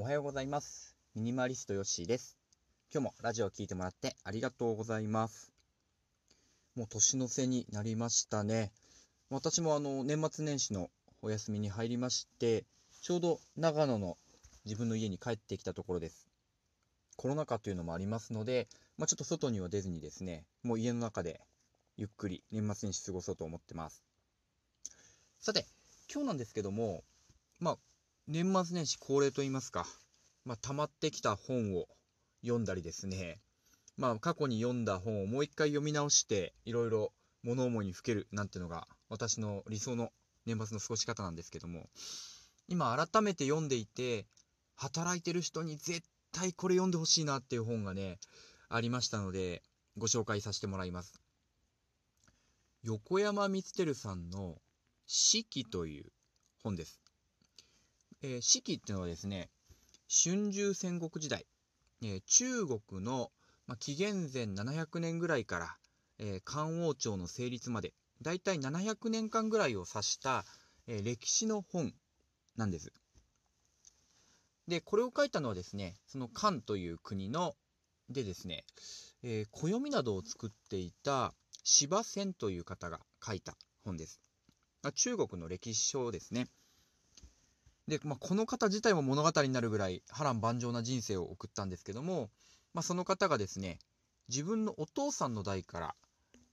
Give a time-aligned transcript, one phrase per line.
[0.00, 0.94] おはようございます。
[1.16, 2.38] ミニマリストヨッシーです。
[2.94, 5.50] 今日もラジオを聞いてもらってありがとうございます。
[6.76, 8.70] もう年の瀬になりましたね。
[9.28, 10.88] 私もあの年末年始の
[11.20, 12.64] お休みに入りまして、
[13.02, 14.16] ちょうど長野の
[14.66, 16.28] 自分の家に帰ってきたところです。
[17.16, 18.68] コロナ禍というのもありますので、
[18.98, 21.40] まあ、ちょっと外には出ずにですね、もう家の中で
[21.96, 24.04] ゆっくり年末年始過ごそうと思ってます。
[25.40, 25.66] さて、
[26.08, 27.02] 今日なんですけども、
[27.58, 27.78] まあ、
[28.30, 29.86] 年末年始恒例といいますか、
[30.44, 31.86] まあ、溜まってきた本を
[32.42, 33.40] 読んだりですね、
[33.96, 40.10] まあ、過去に読んだ本をもう一回読み直して、いろいろ物思いにふけるなんてのが、私の理想の
[40.44, 41.88] 年末の過ごし方なんですけども、
[42.68, 44.26] 今改めて読んでいて、
[44.76, 48.18] 働いてる人に絶対これ読んでほしいなっていう本がね、
[48.68, 49.62] ありましたので、
[49.96, 51.18] ご紹介させてもらいます。
[52.82, 54.56] 横山光輝さんの
[55.06, 56.12] 四季という
[56.62, 57.07] 本です。
[58.22, 59.48] えー、四季っていうのはですね、
[60.08, 61.46] 春秋戦国時代、
[62.02, 63.30] えー、中国の、
[63.66, 65.76] まあ、紀元前700年ぐらいから、
[66.18, 70.44] えー、漢王朝の成立まで、だいたい700年間ぐらいを指した、
[70.88, 71.92] え歴史の本
[72.56, 72.92] なんです。
[74.66, 77.54] で、これを書いたのはですね、その漢という国の、
[78.08, 78.64] でですね、
[79.22, 84.20] え暦などを作っていた司馬遷という方が書いた本です。
[84.94, 86.48] 中国の歴史書ですね。
[87.88, 92.28] で、まあ、この方自体も物語になるぐらい波乱万丈な人生を送ったんですけども、
[92.74, 93.78] まあ、その方がですね、
[94.28, 95.94] 自分のお父さんの代から、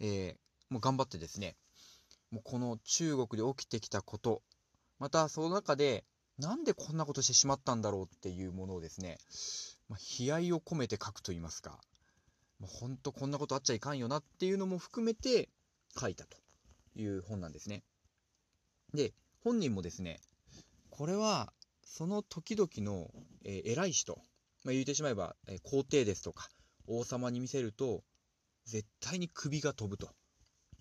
[0.00, 0.34] えー、
[0.70, 1.56] もう頑張ってですね、
[2.32, 4.42] もうこの中国で起きてきたこと、
[4.98, 6.04] またその中で、
[6.38, 9.18] なんでこんなことしてしまったんだろうっていうものをですね、
[9.88, 11.78] まあ、悲哀を込めて書くと言いますか、
[12.58, 15.48] もう本当こんなことあっちゃいかんよなっていうのも含めて
[15.96, 16.36] 書いたと
[16.96, 17.84] いう本なんですね。
[18.94, 19.12] で、
[19.44, 20.20] 本人もですね、
[20.90, 21.52] これは
[21.84, 23.10] その時々の、
[23.44, 24.16] えー、偉い人、
[24.64, 26.48] まあ、言ってしまえば、えー、皇帝ですとか
[26.86, 28.02] 王様に見せると
[28.66, 30.10] 絶対に首が飛ぶと。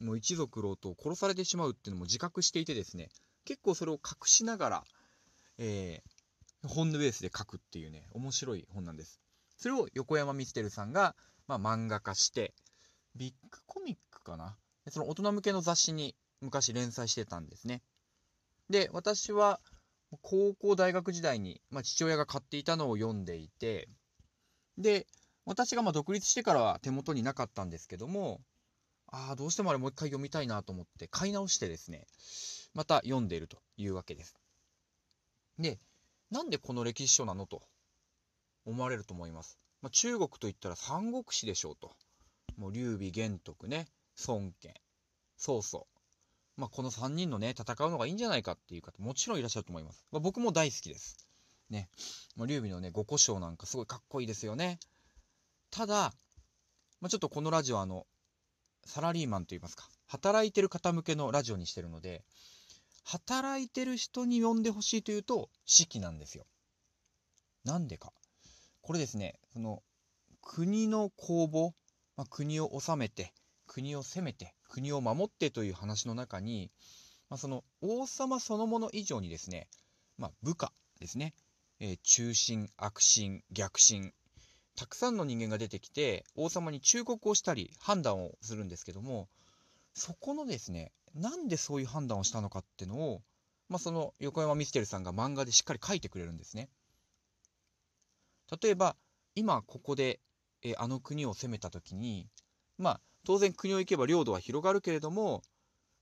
[0.02, 3.10] もう一族老頭を殺されてしまうっていうのも自覚していてですね。
[3.44, 4.84] 結構それを隠しながら、
[5.58, 9.20] えー、本のベースで書くっていうね面白い本なんです。
[9.58, 11.16] それを横山光輝さんが、
[11.48, 12.54] まあ、漫画化して
[13.16, 14.56] ビッグコミックかな？
[14.90, 17.82] その大人向けの雑誌に昔連載してたんですね。
[18.70, 19.60] で私は
[20.22, 23.88] 高校大学時代に、まあ、父親が買っていたのを読んでいて
[24.78, 25.06] で
[25.46, 28.42] 私がま独立してからは手元になかったんですけども
[29.12, 32.06] ああどうしてもあれもう一回読みたいなと思って買い直してですね
[32.74, 34.36] また読んでいるというわけです。
[35.58, 35.80] で
[36.30, 37.64] なんでこの歴史書なのと
[38.66, 41.96] 思われると思います、まあ、中国といったら三国志でしょうと。
[42.56, 43.88] もう劉備玄徳ね
[44.28, 44.74] 孫権
[45.38, 45.88] 曹操。
[46.60, 50.06] まあ、この3人のね、戦うのがいいんじゃないかっていう方、もちろんいらっしゃると思います。
[50.12, 51.26] まあ、僕も大好きです。
[51.70, 51.88] ね。
[52.36, 54.78] まあ、劉備のね、五胡椒なんかすごいかっこいいですよね。
[55.72, 56.14] ただ、
[57.00, 58.06] まあ、ちょっとこのラジオあの、
[58.86, 62.26] サラリーマンといいますか、働いてる方向けのラジオにしてるので、
[63.06, 66.46] 働いてる人に呼んでほしいというと、四季なんですよ。
[67.64, 68.12] なんでか。
[68.82, 69.82] これですね、その、
[70.42, 71.72] 国の公募、
[72.18, 73.34] まあ、国を治めて、
[73.70, 76.72] 国を攻めて国を守ってという話の中に、
[77.30, 79.68] まあ、その王様そのもの以上にですね、
[80.18, 81.36] まあ、部下ですね、
[81.80, 84.12] えー、忠臣悪臣逆臣
[84.76, 89.30] たくさんの人間が出てきて王様に忠告をしたり判断をするんですけども
[89.94, 93.22] そこのですねなんでそういう判断をしたのかっていうのを、
[93.70, 96.70] まあ、その横山ミステルさんが漫画でしっかり書いてくれるんですね。
[98.64, 98.96] 例えば
[99.36, 100.20] 今ここで、
[100.64, 102.28] えー、あの国を攻めた時に
[102.80, 105.42] まあ当然国を行けば領土は広がるけれども、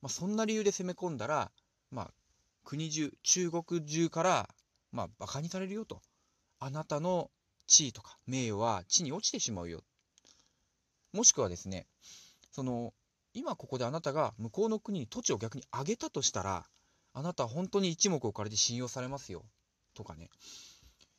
[0.01, 1.51] まあ、そんな理由で攻め込んだら、
[1.91, 2.11] まあ、
[2.63, 4.49] 国中中国中から、
[4.91, 6.01] まあ、バカにされるよと。
[6.59, 7.29] あなたの
[7.67, 9.83] 地位とか名誉は地に落ちてしまうよ。
[11.13, 11.85] もしくはですね
[12.51, 12.93] その
[13.33, 16.65] 今ここであなたが向こうの国に土地を逆に上げたとしたら
[17.13, 19.43] あなたは本当に一目置かれて信用されますよ。
[19.93, 20.29] とかね。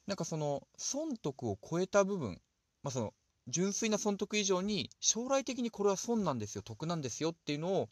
[0.06, 2.40] なんかその損得を超えた部分、
[2.82, 3.14] まあ、その
[3.48, 7.88] 純粋な損得以上に将来的にこれは損なんですよ得なんですよっていうのを、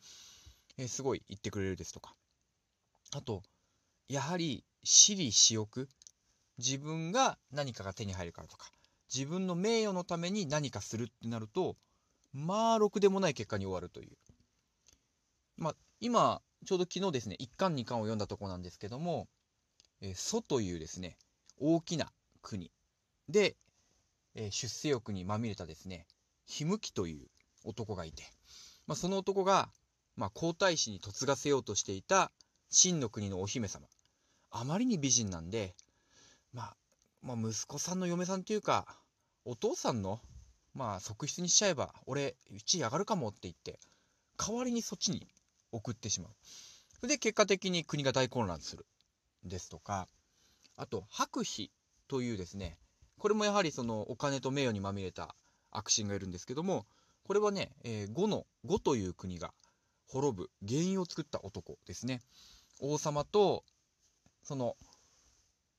[0.77, 2.15] えー、すごい言ってくれるですとか。
[3.15, 3.43] あと
[4.09, 5.89] やはり私利私欲。
[6.59, 8.71] 自分が何かが手に入るからとか。
[9.15, 11.77] 自分の名誉のために何かするってなると
[12.33, 14.17] まあろくでもない結果に終わるという。
[15.57, 19.29] まあ今ちょうど昨日ですね1巻2巻を読んだとこなんですけども、
[20.03, 21.17] えー、蘇というですね
[21.59, 22.13] 大きな
[22.43, 22.71] 国。
[23.29, 23.57] で
[24.37, 26.07] えー、出世欲にまみれたですね、
[26.45, 27.27] ひむきという
[27.65, 28.23] 男がいて、
[28.87, 29.71] まあ、その男が、
[30.15, 32.31] まあ、皇太子に嫁がせようとしていた
[32.71, 33.89] 秦の国のお姫様。
[34.51, 35.75] あまりに美人なんで、
[36.53, 36.77] まあ、
[37.23, 38.87] まあ、息子さんの嫁さんっていうか、
[39.45, 40.21] お父さんの、
[40.75, 42.37] まあ、側室にしちゃえば、俺、
[42.67, 43.81] 地位上がるかもって言って、
[44.37, 45.27] 代わりにそっちに
[45.73, 46.29] 送ってしま
[47.03, 47.07] う。
[47.09, 48.87] で、結果的に国が大混乱する。
[49.45, 50.09] ですとか、
[50.77, 51.71] あと、白妃
[52.09, 52.79] というですね、
[53.27, 55.35] これもやはりそのお金と名誉にまみれた
[55.73, 56.87] 悪神がいるんですけども、
[57.25, 59.53] これはね、えー、の呉という国が
[60.07, 62.21] 滅ぶ原因を作った男ですね。
[62.79, 63.65] 王様と、
[64.45, 64.77] その、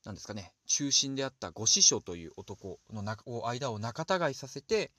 [0.04, 4.90] なんですかね、中心であった御師匠という男の間を仲違いさせて、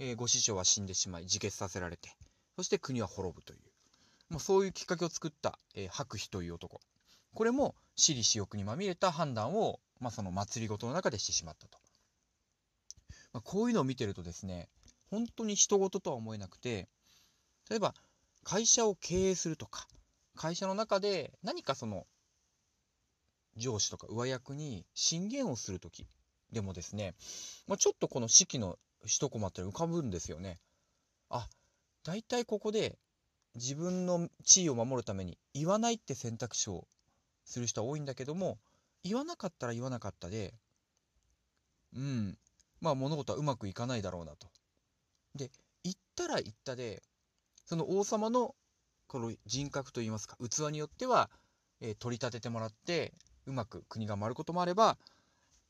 [0.00, 2.16] えー、師匠は死んでしまい、自決させられて、
[2.56, 3.60] そして国は滅ぶという、
[4.30, 6.80] まあ、そういうきっかけを作った、えー、白妃という男。
[7.34, 11.83] これも私利私欲にまみれた判断を、まあ、その祭りごとの中でしてしまったと。
[13.34, 14.68] まあ、こういうのを見てるとですね、
[15.10, 16.88] 本当に人事とは思えなくて、
[17.68, 17.94] 例えば
[18.44, 19.86] 会社を経営するとか、
[20.36, 22.06] 会社の中で何かその
[23.56, 26.06] 上司とか上役に進言をする時
[26.52, 27.14] でもですね、
[27.66, 30.58] まあ、ちょっとこの式の一コマって浮かぶんですよね。
[31.28, 31.48] あ、
[32.04, 32.98] 大体ここで
[33.56, 36.86] 自分の地位を守るために言わないって選択肢を
[37.44, 38.58] する人は多いんだけども
[39.02, 40.54] 言わなかったら言わなかったで
[41.94, 42.36] うん
[42.84, 44.46] まあ物事はうまくいかないだろうなと。
[45.34, 45.50] で
[45.84, 47.02] 言ったら言ったで
[47.64, 48.54] その王様の
[49.06, 51.30] この人格といいますか器によっては、
[51.80, 53.14] えー、取り立ててもらって
[53.46, 54.98] うまく国が回ることもあれば、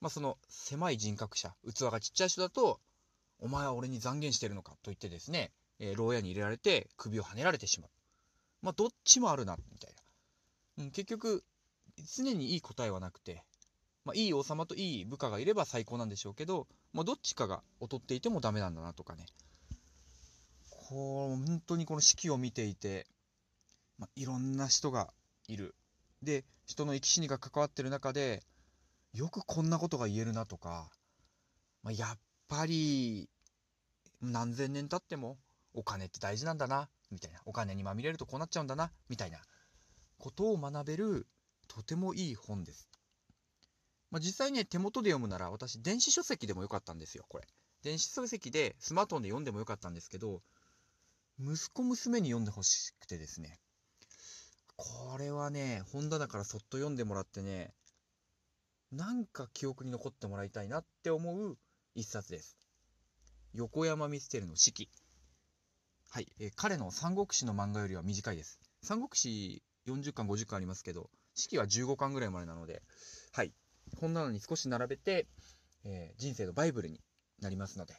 [0.00, 2.81] まあ、その狭い人格者器がちっちゃい人だと
[3.38, 7.90] 「お前は俺に讒言してるのか」と言ってですね、えー、牢屋に入れられて首をはねられてしまう。
[8.60, 9.94] まあどっちもあるなみたい
[10.76, 10.84] な。
[10.84, 11.44] うん、結局
[12.17, 13.44] 常にいい答えはなくて、
[14.05, 19.27] まあ、いい王様といい部下がいれば最高なんでしょうけど、まあ、どっちかが劣っていてもダメなんだなとかね。
[20.69, 23.06] こう、本当にこの式を見ていて、
[23.99, 25.12] まあ、いろんな人が
[25.49, 25.75] いる。
[26.23, 28.43] で、人の生き死にが関わってる中で、
[29.15, 30.91] よくこんなことが言えるなとか、
[31.83, 32.19] まあ、やっ
[32.49, 33.29] ぱり、
[34.21, 35.39] 何千年経っても
[35.75, 37.41] お金って大事なんだな、みたいな。
[37.47, 39.39] お金にまみれるとこうなっちゃうんだな、みたいな
[40.19, 41.27] ことを学べる
[41.69, 42.94] とてもいい本です。
[44.14, 47.49] まあ、実際ね、手元で読むなら私、電子書籍でもよかったんですよ、これ。
[47.82, 50.40] 電子書籍でスマートフォンで読んでもよかったんですけど、
[51.40, 53.58] 息子娘に読んでほしくてですね。
[54.76, 57.75] これはね、本棚からそっと読んでもらってね、
[58.93, 61.58] なんか記憶に残ってもらいたいなって思う
[61.96, 62.56] 一冊です。
[63.52, 64.90] 横山ミステルの四季。
[66.10, 68.60] はい、えー、彼の三国志の漫画よりは短いです。
[68.81, 72.81] 三国志40巻、50巻ありますけど、式は15巻ぐらいまでなので、
[73.32, 73.52] はい。
[73.94, 75.26] 本棚に少し並べて、
[75.85, 77.00] えー、人生のバイブルに
[77.41, 77.94] なりますので、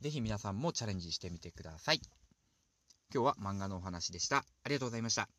[0.00, 2.00] ぜひ皆さんもチャレンジしてみてください。
[3.14, 4.38] 今日は漫画のお話でした。
[4.38, 5.35] ありがとうございました。